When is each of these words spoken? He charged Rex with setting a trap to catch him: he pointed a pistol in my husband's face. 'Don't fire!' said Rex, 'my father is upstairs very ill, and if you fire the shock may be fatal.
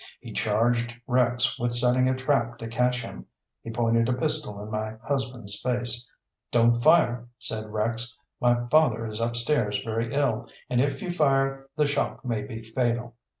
He 0.19 0.33
charged 0.33 0.95
Rex 1.05 1.59
with 1.59 1.71
setting 1.71 2.09
a 2.09 2.15
trap 2.15 2.57
to 2.57 2.67
catch 2.67 3.03
him: 3.03 3.27
he 3.61 3.69
pointed 3.69 4.09
a 4.09 4.13
pistol 4.13 4.59
in 4.63 4.71
my 4.71 4.95
husband's 5.03 5.61
face. 5.61 6.09
'Don't 6.51 6.73
fire!' 6.73 7.27
said 7.37 7.67
Rex, 7.67 8.17
'my 8.39 8.67
father 8.69 9.05
is 9.05 9.21
upstairs 9.21 9.79
very 9.85 10.11
ill, 10.11 10.47
and 10.71 10.81
if 10.81 11.03
you 11.03 11.11
fire 11.11 11.67
the 11.75 11.85
shock 11.85 12.25
may 12.25 12.41
be 12.41 12.63
fatal. 12.63 13.13